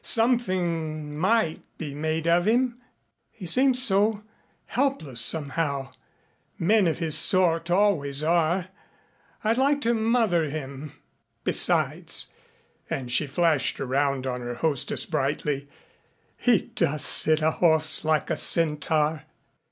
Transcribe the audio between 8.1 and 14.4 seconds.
are. I'd like to mother him. Besides" and she flashed around